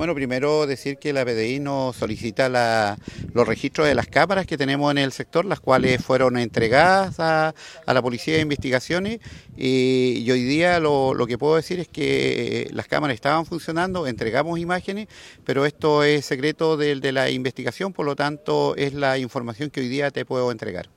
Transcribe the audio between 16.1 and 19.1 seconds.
secreto de la investigación, por lo tanto es